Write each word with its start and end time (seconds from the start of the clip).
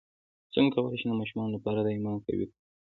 څنګه 0.53 0.71
کولی 0.75 0.97
شم 1.01 1.09
د 1.11 1.19
ماشومانو 1.19 1.55
لپاره 1.55 1.79
د 1.81 1.87
ایمان 1.95 2.17
قوي 2.25 2.45
کړم 2.49 2.59